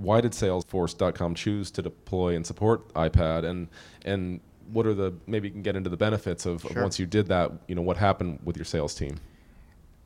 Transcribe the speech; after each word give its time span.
Why 0.00 0.20
did 0.20 0.32
Salesforce.com 0.32 1.34
choose 1.34 1.70
to 1.72 1.82
deploy 1.82 2.34
and 2.34 2.46
support 2.46 2.92
iPad, 2.94 3.44
and 3.44 3.68
and 4.04 4.40
what 4.72 4.86
are 4.86 4.94
the 4.94 5.12
maybe 5.26 5.48
you 5.48 5.52
can 5.52 5.62
get 5.62 5.76
into 5.76 5.90
the 5.90 5.96
benefits 5.96 6.46
of, 6.46 6.64
of 6.64 6.76
once 6.76 6.98
you 6.98 7.06
did 7.06 7.26
that? 7.28 7.52
You 7.68 7.74
know 7.74 7.82
what 7.82 7.96
happened 7.96 8.40
with 8.44 8.56
your 8.56 8.64
sales 8.64 8.94
team? 8.94 9.16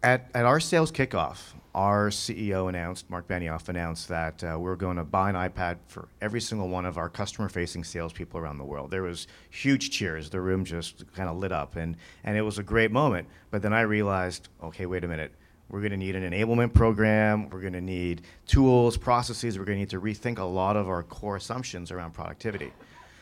At, 0.02 0.28
at 0.34 0.44
our 0.44 0.60
sales 0.60 0.92
kickoff, 0.92 1.54
our 1.74 2.10
CEO 2.10 2.68
announced, 2.68 3.08
Marc 3.08 3.26
Benioff 3.26 3.70
announced 3.70 4.08
that 4.08 4.44
uh, 4.44 4.58
we're 4.58 4.76
going 4.76 4.98
to 4.98 5.02
buy 5.02 5.30
an 5.30 5.34
iPad 5.34 5.78
for 5.86 6.08
every 6.20 6.42
single 6.42 6.68
one 6.68 6.84
of 6.84 6.98
our 6.98 7.08
customer-facing 7.08 7.84
salespeople 7.84 8.38
around 8.38 8.58
the 8.58 8.64
world. 8.64 8.90
There 8.90 9.02
was 9.02 9.26
huge 9.48 9.90
cheers. 9.90 10.28
The 10.28 10.42
room 10.42 10.64
just 10.64 11.10
kind 11.14 11.30
of 11.30 11.38
lit 11.38 11.52
up, 11.52 11.76
and, 11.76 11.96
and 12.22 12.36
it 12.36 12.42
was 12.42 12.58
a 12.58 12.62
great 12.62 12.92
moment. 12.92 13.28
But 13.50 13.62
then 13.62 13.72
I 13.72 13.80
realized, 13.80 14.50
okay, 14.62 14.84
wait 14.84 15.04
a 15.04 15.08
minute. 15.08 15.32
We're 15.68 15.80
going 15.80 15.92
to 15.92 15.96
need 15.96 16.14
an 16.14 16.30
enablement 16.30 16.72
program. 16.72 17.48
We're 17.50 17.60
going 17.60 17.72
to 17.72 17.80
need 17.80 18.22
tools, 18.46 18.96
processes. 18.96 19.58
We're 19.58 19.64
going 19.64 19.76
to 19.76 19.80
need 19.80 19.90
to 19.90 20.00
rethink 20.00 20.38
a 20.38 20.44
lot 20.44 20.76
of 20.76 20.88
our 20.88 21.02
core 21.02 21.36
assumptions 21.36 21.90
around 21.90 22.12
productivity. 22.12 22.72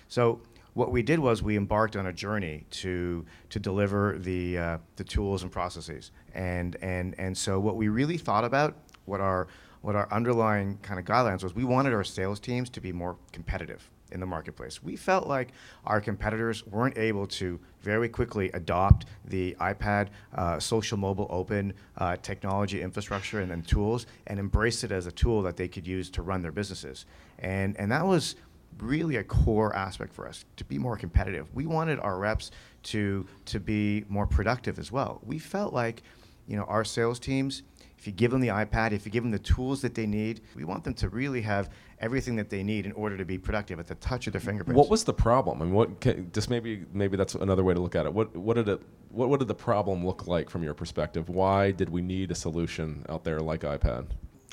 So 0.09 0.41
what 0.75 0.91
we 0.91 1.03
did 1.03 1.19
was 1.19 1.43
we 1.43 1.57
embarked 1.57 1.97
on 1.97 2.07
a 2.07 2.13
journey 2.13 2.65
to 2.71 3.25
to 3.51 3.59
deliver 3.59 4.19
the 4.19 4.59
uh, 4.59 4.79
the 4.97 5.05
tools 5.05 5.43
and 5.43 5.53
processes, 5.53 6.11
and 6.35 6.77
and 6.83 7.15
and 7.19 7.37
so 7.37 7.61
what 7.61 7.77
we 7.77 7.89
really 7.89 8.17
thought 8.19 8.45
about, 8.45 8.77
what 9.05 9.21
our 9.21 9.49
what 9.83 9.95
our 9.95 10.09
underlying 10.11 10.79
kind 10.83 10.99
of 10.99 11.05
guidelines 11.05 11.43
was, 11.43 11.55
we 11.55 11.65
wanted 11.65 11.93
our 11.93 12.05
sales 12.05 12.41
teams 12.41 12.71
to 12.71 12.81
be 12.81 12.93
more 12.93 13.17
competitive 13.33 13.89
in 14.13 14.21
the 14.21 14.27
marketplace. 14.27 14.83
We 14.83 14.97
felt 14.97 15.27
like 15.27 15.49
our 15.87 16.01
competitors 16.01 16.67
weren't 16.67 16.99
able 16.99 17.27
to 17.29 17.59
very 17.81 18.09
quickly 18.09 18.51
adopt 18.53 19.07
the 19.25 19.57
iPad 19.59 20.09
uh, 20.35 20.61
social 20.61 20.99
mobile 20.99 21.27
open 21.31 21.73
uh, 21.99 22.17
technology 22.17 22.83
infrastructure 22.83 23.41
and 23.41 23.51
then 23.51 23.63
tools 23.63 24.07
and 24.27 24.39
embrace 24.39 24.85
it 24.85 24.93
as 24.93 25.07
a 25.07 25.13
tool 25.13 25.43
that 25.43 25.57
they 25.57 25.69
could 25.69 25.87
use 25.87 26.11
to 26.11 26.23
run 26.23 26.43
their 26.43 26.53
businesses. 26.53 27.07
And 27.39 27.77
and 27.79 27.91
that 27.91 28.07
was 28.07 28.37
really 28.79 29.17
a 29.17 29.25
core 29.25 29.75
aspect 29.75 30.13
for 30.13 30.27
us 30.29 30.45
to 30.57 30.65
be 30.65 30.79
more 30.79 30.97
competitive. 30.97 31.47
We 31.55 31.67
wanted 31.67 31.99
our 32.01 32.19
reps 32.19 32.51
to 32.85 33.27
to 33.47 33.61
be 33.61 34.05
more 34.09 34.27
productive 34.27 34.79
as 34.79 34.93
well. 34.93 35.21
We 35.25 35.39
felt 35.39 35.73
like, 35.73 36.03
you 36.47 36.57
know, 36.57 36.65
our 36.65 36.85
sales 36.85 37.19
teams, 37.19 37.63
if 37.99 38.07
you 38.07 38.13
give 38.13 38.33
them 38.33 38.41
the 38.41 38.49
iPad, 38.49 38.93
if 38.93 39.07
you 39.07 39.13
give 39.13 39.23
them 39.23 39.31
the 39.31 39.39
tools 39.39 39.81
that 39.83 39.95
they 39.95 40.07
need, 40.07 40.41
we 40.57 40.65
want 40.65 40.83
them 40.83 40.95
to 40.95 41.09
really 41.09 41.41
have 41.43 41.71
everything 42.01 42.35
that 42.37 42.51
they 42.51 42.65
need 42.65 42.85
in 42.85 42.93
order 42.93 43.17
to 43.17 43.25
be 43.25 43.39
productive 43.39 43.79
at 43.79 43.87
the 43.87 43.95
touch 43.97 44.27
of 44.27 44.33
their 44.33 44.41
fingerprints. 44.41 44.77
What 44.77 44.91
was 44.91 45.05
the 45.05 45.15
problem? 45.15 45.63
I 45.63 45.67
mean, 45.67 45.75
what 45.75 46.01
ca- 46.01 46.21
just 46.33 46.51
maybe 46.51 46.85
maybe 46.93 47.17
that's 47.17 47.37
another 47.37 47.63
way 47.63 47.75
to 47.75 47.81
look 47.81 47.95
at 47.95 48.07
it. 48.07 48.13
What 48.13 48.37
what 48.37 48.55
did 48.55 48.69
it 48.69 48.83
what, 49.11 49.29
what 49.29 49.39
did 49.39 49.47
the 49.47 49.55
problem 49.55 50.05
look 50.05 50.27
like 50.27 50.51
from 50.51 50.65
your 50.65 50.75
perspective? 50.75 51.29
Why 51.29 51.71
did 51.71 51.91
we 51.91 52.03
need 52.03 52.33
a 52.33 52.35
solution 52.35 53.07
out 53.09 53.23
there 53.23 53.39
like 53.39 53.61
iPad? 53.61 54.07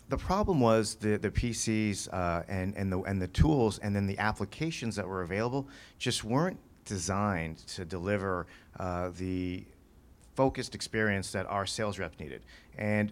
the 0.10 0.17
problem 0.17 0.60
was 0.60 0.95
the, 0.95 1.17
the 1.17 1.30
PCs 1.30 2.12
uh, 2.12 2.44
and, 2.48 2.76
and, 2.76 2.92
the, 2.92 3.00
and 3.02 3.22
the 3.22 3.28
tools 3.28 3.78
and 3.78 3.95
then 3.95 4.08
the 4.08 4.17
applications 4.17 4.95
that 4.95 5.08
were 5.08 5.22
available 5.22 5.67
just 6.00 6.23
weren't 6.23 6.58
designed 6.84 7.58
to 7.67 7.86
deliver 7.86 8.48
uh, 8.80 9.10
the 9.17 9.64
focused 10.40 10.73
experience 10.73 11.34
that 11.34 11.45
our 11.48 11.66
sales 11.66 12.00
reps 12.00 12.18
needed. 12.18 12.42
And 12.78 13.12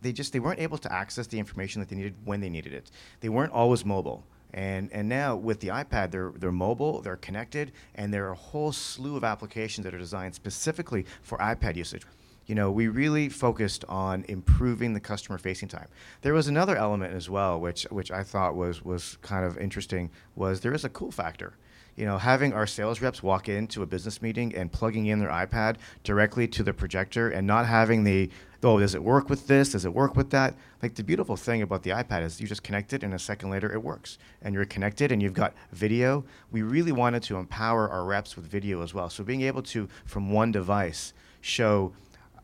they 0.00 0.12
just 0.12 0.32
they 0.32 0.40
weren't 0.40 0.60
able 0.60 0.78
to 0.78 0.90
access 0.90 1.26
the 1.26 1.38
information 1.38 1.80
that 1.80 1.90
they 1.90 1.96
needed 1.96 2.14
when 2.24 2.40
they 2.40 2.48
needed 2.48 2.72
it. 2.72 2.90
They 3.20 3.28
weren't 3.28 3.52
always 3.52 3.84
mobile. 3.84 4.24
And, 4.54 4.90
and 4.90 5.06
now 5.06 5.36
with 5.36 5.60
the 5.60 5.68
iPad, 5.68 6.10
they're, 6.10 6.32
they're 6.40 6.52
mobile, 6.68 7.02
they're 7.02 7.16
connected, 7.28 7.72
and 7.96 8.14
there 8.14 8.24
are 8.28 8.32
a 8.32 8.42
whole 8.50 8.72
slew 8.72 9.14
of 9.14 9.24
applications 9.24 9.84
that 9.84 9.92
are 9.92 9.98
designed 9.98 10.34
specifically 10.34 11.04
for 11.22 11.36
iPad 11.38 11.76
usage 11.76 12.06
you 12.46 12.54
know, 12.54 12.70
we 12.70 12.88
really 12.88 13.28
focused 13.30 13.84
on 13.88 14.24
improving 14.28 14.92
the 14.92 15.00
customer 15.00 15.38
facing 15.38 15.68
time. 15.68 15.88
There 16.20 16.34
was 16.34 16.46
another 16.46 16.76
element 16.76 17.14
as 17.14 17.30
well, 17.30 17.58
which 17.58 17.84
which 17.84 18.10
I 18.10 18.22
thought 18.22 18.54
was 18.54 18.84
was 18.84 19.16
kind 19.22 19.46
of 19.46 19.56
interesting, 19.56 20.10
was 20.36 20.60
there 20.60 20.74
is 20.74 20.84
a 20.84 20.90
cool 20.90 21.10
factor. 21.10 21.54
You 21.96 22.06
know, 22.06 22.18
having 22.18 22.52
our 22.52 22.66
sales 22.66 23.00
reps 23.00 23.22
walk 23.22 23.48
into 23.48 23.82
a 23.82 23.86
business 23.86 24.20
meeting 24.20 24.54
and 24.54 24.72
plugging 24.72 25.06
in 25.06 25.20
their 25.20 25.28
iPad 25.28 25.76
directly 26.02 26.48
to 26.48 26.62
the 26.62 26.72
projector 26.72 27.30
and 27.30 27.46
not 27.46 27.66
having 27.66 28.04
the 28.04 28.30
oh, 28.64 28.80
does 28.80 28.94
it 28.94 29.02
work 29.02 29.28
with 29.28 29.46
this? 29.46 29.72
Does 29.72 29.84
it 29.84 29.92
work 29.92 30.16
with 30.16 30.30
that? 30.30 30.54
Like 30.82 30.94
the 30.94 31.04
beautiful 31.04 31.36
thing 31.36 31.60
about 31.60 31.82
the 31.82 31.90
iPad 31.90 32.22
is 32.22 32.40
you 32.40 32.46
just 32.46 32.62
connect 32.62 32.94
it 32.94 33.02
and 33.02 33.12
a 33.12 33.18
second 33.18 33.50
later 33.50 33.70
it 33.70 33.82
works. 33.82 34.16
And 34.40 34.54
you're 34.54 34.64
connected 34.64 35.12
and 35.12 35.22
you've 35.22 35.34
got 35.34 35.52
video. 35.72 36.24
We 36.50 36.62
really 36.62 36.92
wanted 36.92 37.22
to 37.24 37.36
empower 37.36 37.88
our 37.90 38.04
reps 38.04 38.36
with 38.36 38.46
video 38.46 38.82
as 38.82 38.94
well. 38.94 39.10
So 39.10 39.22
being 39.22 39.42
able 39.42 39.62
to, 39.64 39.86
from 40.06 40.32
one 40.32 40.50
device, 40.50 41.12
show 41.42 41.92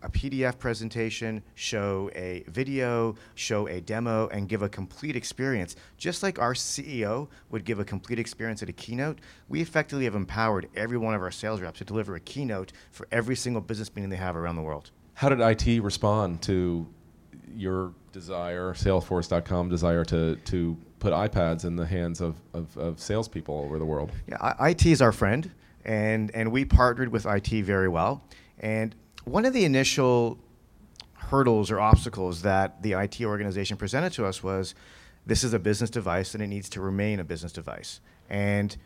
a 0.02 0.08
PDF 0.10 0.58
presentation, 0.58 1.42
show 1.54 2.10
a 2.14 2.44
video, 2.48 3.14
show 3.34 3.66
a 3.68 3.80
demo, 3.80 4.28
and 4.28 4.48
give 4.48 4.62
a 4.62 4.68
complete 4.68 5.16
experience. 5.16 5.76
Just 5.98 6.22
like 6.22 6.38
our 6.38 6.54
CEO 6.54 7.28
would 7.50 7.64
give 7.64 7.78
a 7.78 7.84
complete 7.84 8.18
experience 8.18 8.62
at 8.62 8.68
a 8.68 8.72
keynote, 8.72 9.20
we 9.48 9.60
effectively 9.60 10.04
have 10.04 10.14
empowered 10.14 10.68
every 10.74 10.96
one 10.96 11.14
of 11.14 11.22
our 11.22 11.30
sales 11.30 11.60
reps 11.60 11.78
to 11.78 11.84
deliver 11.84 12.14
a 12.14 12.20
keynote 12.20 12.72
for 12.90 13.06
every 13.12 13.36
single 13.36 13.60
business 13.60 13.94
meeting 13.94 14.10
they 14.10 14.16
have 14.16 14.36
around 14.36 14.56
the 14.56 14.62
world. 14.62 14.90
How 15.14 15.28
did 15.28 15.40
IT 15.40 15.82
respond 15.82 16.40
to 16.42 16.86
your 17.54 17.92
desire, 18.12 18.72
Salesforce.com 18.72 19.68
desire 19.68 20.04
to 20.06 20.36
to 20.36 20.76
put 20.98 21.12
iPads 21.12 21.64
in 21.64 21.76
the 21.76 21.86
hands 21.86 22.20
of, 22.20 22.36
of, 22.52 22.76
of 22.76 23.00
salespeople 23.00 23.54
over 23.58 23.78
the 23.78 23.84
world? 23.84 24.12
Yeah, 24.28 24.36
I- 24.40 24.70
IT 24.70 24.86
is 24.86 25.02
our 25.02 25.12
friend, 25.12 25.50
and, 25.84 26.30
and 26.34 26.52
we 26.52 26.64
partnered 26.64 27.08
with 27.08 27.26
IT 27.26 27.48
very 27.64 27.88
well. 27.88 28.22
And 28.58 28.94
one 29.30 29.44
of 29.44 29.52
the 29.52 29.64
initial 29.64 30.38
hurdles 31.14 31.70
or 31.70 31.78
obstacles 31.78 32.42
that 32.42 32.82
the 32.82 32.92
IT 32.92 33.20
organization 33.22 33.76
presented 33.76 34.12
to 34.12 34.26
us 34.26 34.42
was 34.42 34.74
this 35.24 35.44
is 35.44 35.52
a 35.52 35.58
business 35.58 35.90
device 35.90 36.34
and 36.34 36.42
it 36.42 36.48
needs 36.48 36.68
to 36.68 36.80
remain 36.80 37.20
a 37.20 37.24
business 37.24 37.52
device. 37.52 38.00
And 38.28 38.76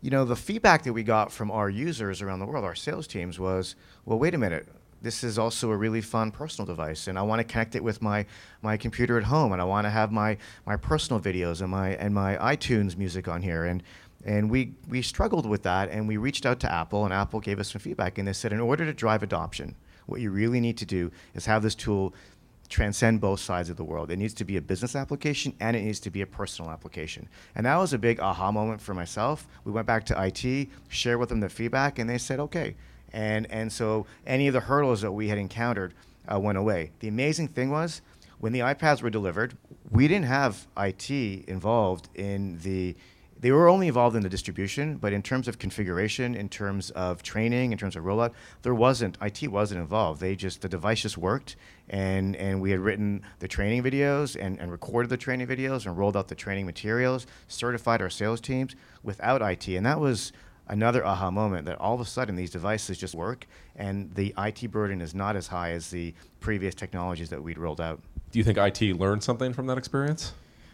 you 0.00 0.10
know, 0.10 0.24
the 0.24 0.36
feedback 0.36 0.84
that 0.84 0.92
we 0.92 1.02
got 1.02 1.32
from 1.32 1.50
our 1.50 1.68
users 1.68 2.22
around 2.22 2.38
the 2.38 2.46
world, 2.46 2.64
our 2.64 2.74
sales 2.74 3.06
teams, 3.06 3.38
was, 3.38 3.74
well, 4.04 4.18
wait 4.18 4.34
a 4.34 4.38
minute. 4.38 4.68
This 5.02 5.24
is 5.24 5.38
also 5.38 5.70
a 5.70 5.76
really 5.76 6.02
fun 6.02 6.30
personal 6.30 6.66
device, 6.66 7.08
and 7.08 7.18
I 7.18 7.22
want 7.22 7.40
to 7.40 7.44
connect 7.44 7.74
it 7.74 7.82
with 7.82 8.02
my, 8.02 8.26
my 8.60 8.76
computer 8.76 9.16
at 9.16 9.24
home, 9.24 9.52
and 9.52 9.60
I 9.60 9.64
want 9.64 9.86
to 9.86 9.90
have 9.90 10.12
my, 10.12 10.36
my 10.66 10.76
personal 10.76 11.20
videos 11.20 11.62
and 11.62 11.70
my 11.70 11.90
and 11.94 12.14
my 12.14 12.36
iTunes 12.36 12.98
music 12.98 13.26
on 13.26 13.40
here. 13.40 13.64
And 13.64 13.82
and 14.24 14.50
we 14.50 14.74
we 14.88 15.02
struggled 15.02 15.46
with 15.46 15.62
that, 15.62 15.90
and 15.90 16.06
we 16.06 16.16
reached 16.16 16.46
out 16.46 16.60
to 16.60 16.72
Apple, 16.72 17.04
and 17.04 17.14
Apple 17.14 17.40
gave 17.40 17.58
us 17.58 17.72
some 17.72 17.80
feedback, 17.80 18.18
and 18.18 18.28
they 18.28 18.32
said, 18.32 18.52
in 18.52 18.60
order 18.60 18.84
to 18.84 18.92
drive 18.92 19.22
adoption, 19.22 19.74
what 20.06 20.20
you 20.20 20.30
really 20.30 20.60
need 20.60 20.76
to 20.78 20.86
do 20.86 21.10
is 21.34 21.46
have 21.46 21.62
this 21.62 21.74
tool 21.74 22.14
transcend 22.70 23.20
both 23.20 23.40
sides 23.40 23.68
of 23.68 23.76
the 23.76 23.84
world. 23.84 24.10
It 24.10 24.16
needs 24.16 24.32
to 24.34 24.44
be 24.44 24.56
a 24.56 24.62
business 24.62 24.94
application 24.94 25.52
and 25.60 25.76
it 25.76 25.82
needs 25.82 26.00
to 26.00 26.10
be 26.10 26.22
a 26.22 26.26
personal 26.26 26.70
application. 26.70 27.28
And 27.56 27.66
that 27.66 27.76
was 27.76 27.92
a 27.92 27.98
big 27.98 28.20
aha 28.20 28.52
moment 28.52 28.80
for 28.80 28.94
myself. 28.94 29.46
We 29.64 29.72
went 29.72 29.88
back 29.88 30.06
to 30.06 30.24
IT, 30.24 30.68
shared 30.88 31.18
with 31.18 31.28
them 31.28 31.40
the 31.40 31.48
feedback, 31.48 31.98
and 31.98 32.08
they 32.08 32.16
said, 32.16 32.38
okay. 32.38 32.76
And, 33.12 33.50
and 33.50 33.72
so 33.72 34.06
any 34.24 34.46
of 34.46 34.54
the 34.54 34.60
hurdles 34.60 35.00
that 35.02 35.10
we 35.10 35.28
had 35.28 35.36
encountered 35.36 35.94
uh, 36.32 36.38
went 36.38 36.58
away. 36.58 36.92
The 37.00 37.08
amazing 37.08 37.48
thing 37.48 37.70
was, 37.70 38.02
when 38.38 38.52
the 38.52 38.60
iPads 38.60 39.02
were 39.02 39.10
delivered, 39.10 39.56
we 39.90 40.06
didn't 40.08 40.26
have 40.26 40.66
IT 40.78 41.10
involved 41.10 42.08
in 42.14 42.58
the 42.60 42.96
they 43.40 43.52
were 43.52 43.68
only 43.68 43.88
involved 43.88 44.16
in 44.16 44.22
the 44.22 44.28
distribution, 44.28 44.96
but 44.98 45.12
in 45.14 45.22
terms 45.22 45.48
of 45.48 45.58
configuration, 45.58 46.34
in 46.34 46.48
terms 46.48 46.90
of 46.90 47.22
training, 47.22 47.72
in 47.72 47.78
terms 47.78 47.96
of 47.96 48.04
rollout, 48.04 48.32
there 48.62 48.74
wasn't 48.74 49.16
IT 49.22 49.48
wasn't 49.48 49.80
involved. 49.80 50.20
They 50.20 50.36
just 50.36 50.60
the 50.60 50.68
device 50.68 51.00
just 51.00 51.16
worked, 51.16 51.56
and 51.88 52.36
and 52.36 52.60
we 52.60 52.70
had 52.70 52.80
written 52.80 53.22
the 53.38 53.48
training 53.48 53.82
videos 53.82 54.36
and, 54.38 54.60
and 54.60 54.70
recorded 54.70 55.08
the 55.08 55.16
training 55.16 55.46
videos 55.46 55.86
and 55.86 55.96
rolled 55.96 56.16
out 56.16 56.28
the 56.28 56.34
training 56.34 56.66
materials, 56.66 57.26
certified 57.48 58.02
our 58.02 58.10
sales 58.10 58.40
teams 58.40 58.76
without 59.02 59.40
IT, 59.40 59.66
and 59.68 59.86
that 59.86 59.98
was 59.98 60.32
another 60.68 61.04
aha 61.04 61.30
moment 61.30 61.64
that 61.66 61.76
all 61.80 61.94
of 61.94 62.00
a 62.00 62.04
sudden 62.04 62.36
these 62.36 62.50
devices 62.50 62.96
just 62.96 63.12
work 63.12 63.44
and 63.74 64.14
the 64.14 64.32
IT 64.38 64.70
burden 64.70 65.00
is 65.00 65.16
not 65.16 65.34
as 65.34 65.48
high 65.48 65.72
as 65.72 65.90
the 65.90 66.14
previous 66.38 66.76
technologies 66.76 67.28
that 67.28 67.42
we'd 67.42 67.58
rolled 67.58 67.80
out. 67.80 68.00
Do 68.30 68.38
you 68.38 68.44
think 68.44 68.56
IT 68.56 68.96
learned 68.96 69.24
something 69.24 69.52
from 69.52 69.66
that 69.66 69.78
experience? 69.78 70.32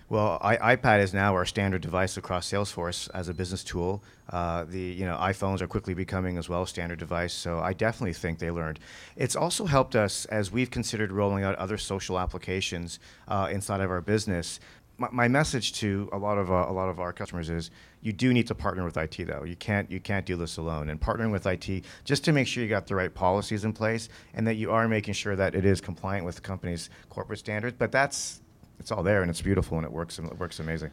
Well, 0.09 0.39
I, 0.41 0.77
iPad 0.77 1.03
is 1.03 1.13
now 1.13 1.35
our 1.35 1.45
standard 1.45 1.83
device 1.83 2.17
across 2.17 2.49
Salesforce 2.49 3.11
as 3.13 3.29
a 3.29 3.35
business 3.35 3.65
tool. 3.65 4.05
Uh, 4.31 4.65
the 4.65 4.81
you 4.81 5.05
know 5.05 5.17
iPhones 5.17 5.61
are 5.61 5.67
quickly 5.67 5.95
becoming 5.95 6.39
as 6.39 6.49
well 6.49 6.63
a 6.63 6.67
standard 6.69 7.01
device, 7.01 7.33
so 7.33 7.59
I 7.59 7.73
definitely 7.73 8.13
think 8.13 8.39
they 8.39 8.53
learned. 8.53 8.79
It's 9.17 9.35
also 9.35 9.67
helped 9.67 9.97
us 9.97 10.25
as 10.27 10.53
we've 10.53 10.71
considered 10.71 11.11
rolling 11.11 11.43
out 11.43 11.57
other 11.57 11.77
social 11.77 12.21
applications 12.21 13.01
uh, 13.27 13.49
inside 13.51 13.81
of 13.81 13.91
our 13.91 14.01
business. 14.01 14.61
My, 14.97 15.09
my, 15.11 15.29
message 15.29 15.73
to 15.81 16.09
a 16.13 16.19
lot 16.19 16.39
of 16.39 16.53
uh, 16.53 16.67
a 16.69 16.73
lot 16.73 16.89
of 16.89 17.01
our 17.01 17.13
customers 17.13 17.51
is 17.51 17.73
you 18.01 18.13
do 18.13 18.33
need 18.33 18.47
to 18.47 18.55
partner 18.55 18.85
with 18.85 18.97
IT 18.97 19.17
though. 19.27 19.43
You 19.43 19.57
can't 19.57 19.91
you 19.91 19.99
can't 19.99 20.25
do 20.25 20.37
this 20.37 20.57
alone. 20.57 20.89
And 20.89 21.01
partnering 21.01 21.33
with 21.33 21.47
IT 21.47 21.85
just 22.05 22.25
to 22.27 22.33
make 22.33 22.47
sure 22.47 22.63
you 22.63 22.69
got 22.69 22.87
the 22.87 22.95
right 22.95 23.13
policies 23.13 23.65
in 23.65 23.73
place 23.73 24.09
and 24.35 24.47
that 24.47 24.55
you 24.55 24.71
are 24.71 24.87
making 24.87 25.15
sure 25.15 25.35
that 25.35 25.57
it 25.57 25.65
is 25.65 25.81
compliant 25.81 26.25
with 26.25 26.37
the 26.37 26.43
company's 26.43 26.91
corporate 27.11 27.41
standards. 27.41 27.75
But 27.77 27.91
that's 27.91 28.41
it's 28.79 28.93
all 28.93 29.03
there 29.03 29.23
and 29.23 29.31
it's 29.31 29.43
beautiful 29.43 29.77
and 29.79 29.87
it 29.87 29.93
works 29.93 30.19
and 30.19 30.29
it 30.29 30.39
works 30.39 30.61
amazing. 30.61 30.91